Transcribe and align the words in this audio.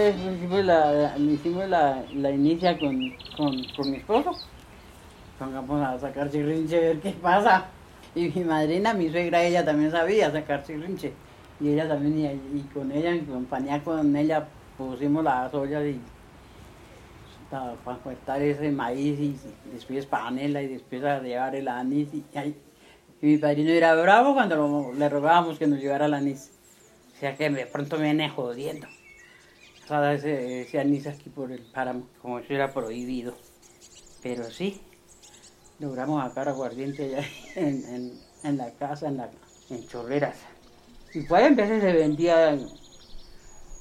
vez 0.00 0.16
hicimos 0.16 0.64
la, 0.64 1.16
hicimos 1.18 1.68
la, 1.68 2.30
inicia 2.30 2.78
con, 2.78 2.98
con, 3.36 3.64
con 3.76 3.90
mi 3.90 3.96
esposo. 3.98 4.32
Vamos 5.38 5.82
a 5.82 5.98
sacar 5.98 6.30
chirrinche 6.30 6.76
a 6.76 6.80
ver 6.80 7.00
qué 7.00 7.12
pasa. 7.12 7.66
Y 8.14 8.28
mi 8.28 8.44
madrina, 8.44 8.92
mi 8.92 9.08
suegra, 9.10 9.42
ella 9.42 9.64
también 9.64 9.90
sabía 9.90 10.30
sacar 10.30 10.64
chirrinche. 10.64 11.12
Y 11.60 11.68
ella 11.70 11.88
también, 11.88 12.40
y, 12.54 12.58
y 12.58 12.62
con 12.72 12.90
ella, 12.90 13.10
en 13.10 13.24
compañía 13.26 13.82
con 13.82 14.16
ella, 14.16 14.46
pusimos 14.76 15.22
las 15.22 15.52
ollas 15.54 15.84
y 15.84 16.00
para, 17.50 17.98
cortar 17.98 18.40
ese 18.42 18.70
maíz 18.70 19.18
y 19.18 19.36
después 19.72 20.06
panela 20.06 20.62
y 20.62 20.68
después 20.68 21.02
a 21.04 21.20
llevar 21.20 21.54
el 21.54 21.68
anís. 21.68 22.08
Y, 22.12 22.24
y, 22.34 22.56
y 23.22 23.26
mi 23.26 23.36
padrino 23.38 23.70
era 23.70 23.94
bravo 23.94 24.34
cuando 24.34 24.92
le 24.96 25.08
rogábamos 25.08 25.58
que 25.58 25.66
nos 25.66 25.80
llevara 25.80 26.06
el 26.06 26.14
anís. 26.14 26.50
O 27.14 27.20
sea 27.20 27.36
que 27.36 27.50
de 27.50 27.66
pronto 27.66 27.96
me 27.96 28.04
viene 28.04 28.30
jodiendo. 28.30 28.86
Sea, 29.90 30.14
ese, 30.14 30.62
ese 30.62 31.08
aquí 31.08 31.30
por 31.30 31.50
el 31.50 31.62
páramo, 31.62 32.06
como 32.22 32.38
eso 32.38 32.54
era 32.54 32.72
prohibido. 32.72 33.34
Pero 34.22 34.44
sí, 34.48 34.80
logramos 35.80 36.22
sacar 36.22 36.48
aguardiente 36.48 37.06
allá 37.06 37.26
en, 37.56 38.56
la 38.56 38.70
casa, 38.74 39.08
en, 39.08 39.88
chorreras. 39.88 40.36
Y 41.12 41.22
pues 41.22 41.42
en 41.44 41.56
veces 41.56 41.82
se 41.82 41.92
vendía 41.92 42.56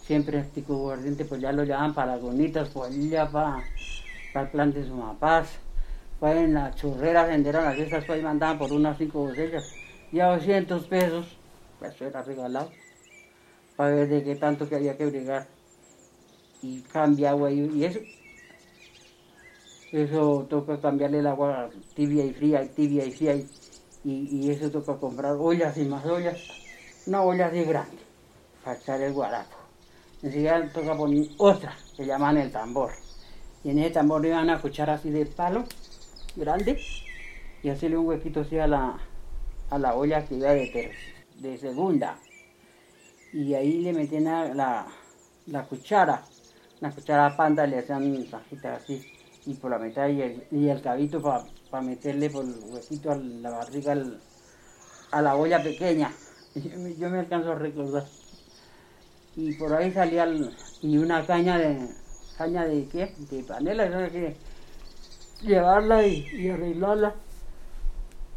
siempre 0.02 0.40
este 0.40 0.62
aguardiente, 0.62 1.26
pues 1.26 1.42
ya 1.42 1.52
lo 1.52 1.64
llevaban 1.64 1.94
para 1.94 2.14
las 2.14 2.22
bonitas, 2.24 2.70
pues 2.70 2.92
ya 3.08 3.30
para, 3.30 3.64
para 4.34 4.46
el 4.48 4.52
plan 4.52 4.74
de 4.74 4.88
su 4.88 4.96
mapaz. 4.96 5.60
Pues 6.20 6.38
en 6.38 6.56
las 6.56 6.76
chorreras 6.76 7.28
vendieron 7.28 7.66
las 7.66 7.76
fiestas, 7.76 8.04
pues 8.06 8.18
ahí 8.18 8.24
mandaban 8.24 8.58
por 8.58 8.74
unas 8.74 8.98
cinco 8.98 9.28
botellas. 9.28 9.72
Y 10.12 10.22
a 10.22 10.30
200 10.30 10.88
pesos, 10.88 11.38
pues 11.78 11.94
eso 11.94 12.08
era 12.08 12.24
regalado. 12.24 12.72
Para 13.76 13.94
ver 13.94 14.08
de 14.10 14.24
qué 14.24 14.36
tanto 14.36 14.68
que 14.68 14.76
había 14.76 14.98
que 14.98 15.06
brigar. 15.06 15.59
Y 16.62 16.82
cambia 16.82 17.32
agua 17.32 17.52
y, 17.52 17.84
eso. 17.84 18.00
Eso 19.92 20.46
toca 20.50 20.80
cambiarle 20.80 21.20
el 21.20 21.28
agua 21.28 21.70
tibia 21.96 22.26
y 22.26 22.34
fría, 22.34 22.68
tibia 22.68 23.06
y 23.06 23.12
fría. 23.12 23.36
Y, 23.36 23.48
y, 24.04 24.52
eso 24.52 24.70
toca 24.70 24.98
comprar 24.98 25.34
ollas 25.34 25.78
y 25.78 25.86
más 25.86 26.06
ollas. 26.06 26.38
Una 27.06 27.24
olla 27.24 27.48
así 27.48 27.64
grande 27.64 27.98
para 28.64 28.78
echar 28.78 29.02
el 29.02 29.14
guarapo. 29.14 29.56
Enseguida 30.22 30.70
toca 30.74 30.98
poner 30.98 31.28
otra, 31.38 31.76
que 31.96 32.06
llaman 32.06 32.38
el 32.38 32.52
tambor. 32.52 32.92
Y 33.64 33.70
en 33.70 33.80
ese 33.80 33.92
tambor 33.92 34.22
le 34.22 34.30
dan 34.30 34.44
una 34.44 34.62
cuchara 34.62 34.96
así 34.96 35.10
de 35.10 35.26
palo, 35.26 35.64
grande, 36.36 36.80
y 37.64 37.70
hacerle 37.70 37.98
un 37.98 38.08
huequito 38.08 38.42
así 38.42 38.58
a 38.60 38.68
la, 38.68 39.00
a 39.70 39.78
la 39.78 39.96
olla 39.96 40.26
que 40.26 40.36
iba 40.36 40.52
de, 40.52 40.92
de 41.36 41.58
segunda. 41.58 42.18
Y 43.32 43.54
ahí 43.54 43.82
le 43.82 43.94
metían 43.94 44.26
la, 44.26 44.54
la, 44.54 44.88
la 45.48 45.64
cuchara, 45.64 46.24
una 46.82 46.92
cuchara 46.92 47.36
panda, 47.36 47.68
le 47.68 47.80
hacían 47.80 48.26
tajitas 48.30 48.84
así, 48.84 49.02
y 49.46 49.54
por 49.56 49.72
la 49.72 49.80
mitad, 49.80 50.08
y 50.08 50.22
el, 50.22 50.48
y 50.52 50.70
el 50.70 50.82
cabito 50.82 51.22
para 51.22 51.84
meterle 51.84 52.30
por 52.30 52.46
el 52.46 52.56
huequito 52.70 53.12
a 53.12 53.16
la 53.16 53.50
barriga 53.50 53.96
a 55.12 55.22
la 55.22 55.36
olla 55.36 55.62
pequeña. 55.62 56.12
Yo 56.98 57.10
me, 57.10 57.20
alcanzo 57.20 57.52
a 57.52 57.56
recordar. 57.56 58.06
Y 59.36 59.54
por 59.54 59.74
ahí 59.74 59.92
salía 59.92 60.28
y 60.82 60.98
una 60.98 61.26
caña 61.26 61.58
de 61.58 61.90
caña 62.38 62.66
de 62.66 62.88
qué? 62.88 63.14
De 63.30 63.44
panela, 63.44 63.84
hay 63.84 64.10
que 64.10 64.38
llevarla 65.42 66.06
y, 66.06 66.50
arreglarla. 66.50 67.16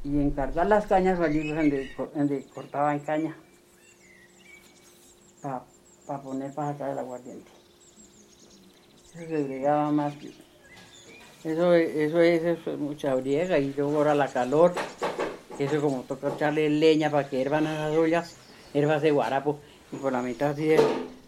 Y 0.04 0.18
encargar 0.18 0.66
las 0.66 0.86
cañas 0.86 1.20
allí 1.20 1.52
donde, 1.52 1.90
donde 2.14 2.44
cortaban 2.46 2.98
caña. 3.00 3.36
Para 5.40 6.22
poner 6.22 6.52
para 6.54 6.72
sacar 6.72 6.90
el 6.90 6.98
aguardiente. 6.98 7.61
Eso 9.14 9.26
se 9.28 9.42
bregaba 9.42 9.90
más. 9.90 10.14
Eso, 11.44 11.74
es- 11.74 11.94
eso, 11.96 12.20
es, 12.20 12.42
eso 12.44 12.70
es 12.72 12.78
mucha 12.78 13.14
briega 13.14 13.58
y 13.58 13.72
luego 13.74 13.96
ahora 13.98 14.14
la 14.14 14.28
calor. 14.28 14.74
Eso 15.58 15.80
como 15.80 16.02
toca 16.02 16.28
echarle 16.34 16.68
leña 16.70 17.10
para 17.10 17.28
que 17.28 17.36
hiervan 17.36 17.64
las 17.64 17.94
ollas, 17.96 18.34
hierbas 18.72 19.02
de 19.02 19.10
guarapo. 19.10 19.58
Y 19.92 19.96
por 19.96 20.12
la 20.12 20.22
mitad 20.22 20.50
así, 20.50 20.70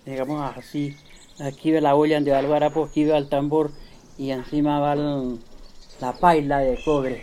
digamos 0.07 0.57
así, 0.57 0.95
aquí 1.39 1.73
va 1.73 1.81
la 1.81 1.95
olla 1.95 2.17
donde 2.17 2.31
va 2.33 2.41
el 2.41 2.47
guarapo, 2.47 2.85
aquí 2.85 3.05
va 3.05 3.19
el 3.19 3.29
tambor 3.29 3.71
y 4.17 4.31
encima 4.31 4.81
va 4.81 4.95
la 4.97 6.13
paila 6.21 6.61
de 6.61 6.77
cobre. 6.77 7.21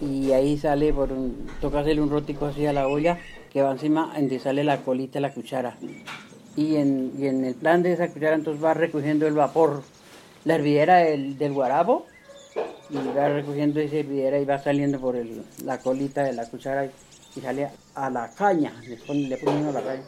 Y 0.00 0.32
ahí 0.32 0.58
sale, 0.58 0.92
por 0.92 1.12
un, 1.12 1.48
toca 1.60 1.80
hacerle 1.80 2.02
un 2.02 2.10
rótico 2.10 2.46
así 2.46 2.66
a 2.66 2.72
la 2.72 2.88
olla, 2.88 3.18
que 3.50 3.62
va 3.62 3.70
encima 3.70 4.12
donde 4.14 4.38
sale 4.40 4.64
la 4.64 4.82
colita 4.82 5.20
la 5.20 5.32
cuchara. 5.32 5.78
Y 6.56 6.76
en, 6.76 7.12
y 7.18 7.26
en 7.28 7.44
el 7.44 7.54
plan 7.54 7.82
de 7.82 7.92
esa 7.92 8.08
cuchara 8.08 8.34
entonces 8.34 8.62
va 8.62 8.74
recogiendo 8.74 9.26
el 9.26 9.34
vapor, 9.34 9.82
la 10.44 10.54
hervidera 10.56 10.96
del, 10.98 11.38
del 11.38 11.52
guarapo, 11.52 12.06
y 12.90 12.96
va 13.16 13.28
recogiendo 13.28 13.80
esa 13.80 13.96
hervidera 13.96 14.38
y 14.38 14.44
va 14.44 14.58
saliendo 14.58 15.00
por 15.00 15.16
el- 15.16 15.42
la 15.64 15.78
colita 15.78 16.22
de 16.24 16.32
la 16.34 16.46
cuchara 16.46 16.86
y, 16.86 17.40
sale 17.40 17.68
a 17.94 18.10
la 18.10 18.30
caña, 18.30 18.72
le 18.86 18.96
pone, 18.96 19.28
le 19.28 19.36
pone 19.38 19.60
uno 19.60 19.70
a 19.70 19.72
la 19.72 19.82
caña, 19.82 20.02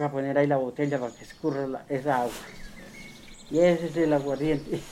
va 0.00 0.06
a 0.06 0.12
poner 0.12 0.38
ahí 0.38 0.46
la 0.46 0.56
botella 0.58 0.98
para 1.00 1.12
que 1.12 1.24
escurra 1.24 1.66
la- 1.66 1.84
esa 1.88 2.18
agua. 2.22 2.32
Y 3.50 3.58
ese 3.58 3.86
es 3.86 3.96
el 3.96 4.12
aguardiente. 4.12 4.78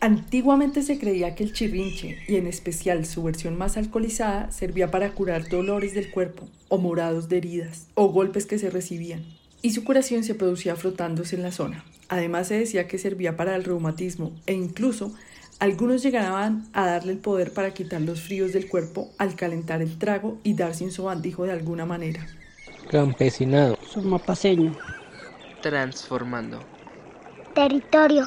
Antiguamente 0.00 0.82
se 0.82 0.98
creía 0.98 1.34
que 1.34 1.44
el 1.44 1.54
chirrinche, 1.54 2.18
y 2.28 2.36
en 2.36 2.46
especial 2.46 3.06
su 3.06 3.22
versión 3.22 3.56
más 3.56 3.78
alcoholizada, 3.78 4.50
servía 4.50 4.90
para 4.90 5.12
curar 5.12 5.48
dolores 5.48 5.94
del 5.94 6.10
cuerpo, 6.10 6.46
o 6.68 6.76
morados 6.76 7.30
de 7.30 7.38
heridas, 7.38 7.86
o 7.94 8.08
golpes 8.08 8.44
que 8.44 8.58
se 8.58 8.68
recibían, 8.68 9.24
y 9.64 9.70
su 9.70 9.82
curación 9.82 10.24
se 10.24 10.34
producía 10.34 10.76
frotándose 10.76 11.36
en 11.36 11.42
la 11.42 11.50
zona. 11.50 11.86
Además 12.10 12.48
se 12.48 12.58
decía 12.58 12.86
que 12.86 12.98
servía 12.98 13.34
para 13.34 13.56
el 13.56 13.64
reumatismo, 13.64 14.34
e 14.44 14.52
incluso 14.52 15.14
algunos 15.58 16.02
llegaban 16.02 16.68
a 16.74 16.84
darle 16.84 17.12
el 17.12 17.18
poder 17.18 17.50
para 17.50 17.72
quitar 17.72 18.02
los 18.02 18.20
fríos 18.20 18.52
del 18.52 18.68
cuerpo 18.68 19.08
al 19.16 19.36
calentar 19.36 19.80
el 19.80 19.96
trago 19.98 20.38
y 20.42 20.52
darse 20.52 20.84
un 20.84 20.90
sobandijo 20.90 21.44
de 21.44 21.52
alguna 21.52 21.86
manera. 21.86 22.26
Campesinado. 22.90 23.78
Sumapaseño. 23.88 24.76
Transformando. 25.62 26.60
Territorio. 27.54 28.26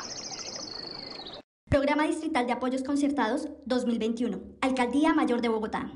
Programa 1.69 2.07
Distrital 2.07 2.47
de 2.47 2.53
Apoyos 2.53 2.81
Concertados 2.81 3.47
2021. 3.67 4.39
Alcaldía 4.61 5.13
Mayor 5.13 5.41
de 5.43 5.49
Bogotá. 5.49 5.91